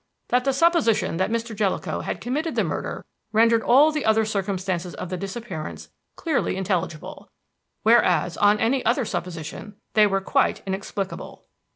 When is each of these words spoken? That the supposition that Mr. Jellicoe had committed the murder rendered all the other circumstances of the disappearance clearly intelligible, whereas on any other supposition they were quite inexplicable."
That 0.29 0.45
the 0.45 0.51
supposition 0.51 1.17
that 1.17 1.29
Mr. 1.29 1.55
Jellicoe 1.55 1.99
had 1.99 2.19
committed 2.21 2.55
the 2.55 2.63
murder 2.63 3.05
rendered 3.31 3.61
all 3.61 3.91
the 3.91 4.03
other 4.03 4.25
circumstances 4.25 4.95
of 4.95 5.09
the 5.09 5.15
disappearance 5.15 5.89
clearly 6.15 6.57
intelligible, 6.57 7.29
whereas 7.83 8.35
on 8.37 8.59
any 8.59 8.83
other 8.83 9.05
supposition 9.05 9.75
they 9.93 10.07
were 10.07 10.19
quite 10.19 10.63
inexplicable." 10.65 11.45